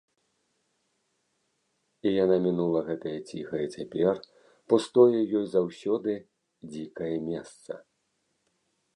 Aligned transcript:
І 2.05 2.09
яна 2.23 2.37
мінула 2.45 2.79
гэтае 2.87 3.13
ціхае 3.33 3.65
цяпер, 3.75 4.15
пустое 4.73 5.19
ёй 5.37 5.45
заўсёды 5.55 6.15
дзікае 6.71 7.13
месца. 7.29 7.71